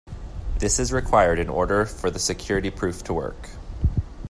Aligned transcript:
This 0.57 0.79
is 0.79 0.91
required 0.91 1.37
in 1.37 1.47
order 1.47 1.85
for 1.85 2.09
the 2.09 2.17
security 2.17 2.71
proof 2.71 3.03
to 3.03 3.13
work. 3.13 3.49